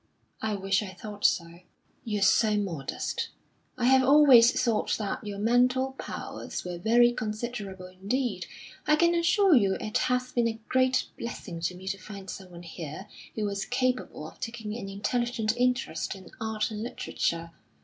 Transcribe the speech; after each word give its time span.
"I 0.41 0.55
wish 0.55 0.81
I 0.81 0.93
thought 0.93 1.25
so." 1.25 1.59
"You're 2.03 2.23
so 2.23 2.57
modest. 2.57 3.27
I 3.77 3.85
have 3.85 4.01
always 4.01 4.51
thought 4.59 4.95
that 4.97 5.23
your 5.23 5.37
mental 5.37 5.91
powers 5.91 6.65
were 6.65 6.79
very 6.79 7.11
considerable 7.11 7.85
indeed. 7.85 8.47
I 8.87 8.95
can 8.95 9.13
assure 9.13 9.53
you 9.55 9.75
it 9.75 9.99
has 9.99 10.31
been 10.31 10.47
a 10.47 10.59
great 10.69 11.05
blessing 11.19 11.59
to 11.59 11.75
me 11.75 11.87
to 11.87 11.99
find 11.99 12.31
someone 12.31 12.63
here 12.63 13.07
who 13.35 13.45
was 13.45 13.63
capable 13.63 14.27
of 14.27 14.39
taking 14.39 14.75
an 14.75 14.89
intelligent 14.89 15.55
interest 15.55 16.15
in 16.15 16.31
Art 16.41 16.71
and 16.71 16.81
Literature. 16.81 17.51